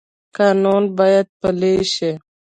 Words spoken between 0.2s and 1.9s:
قانون باید پلی